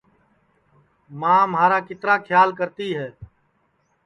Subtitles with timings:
[1.19, 3.07] ماں مھارا کِترا کھیال کرتی ہے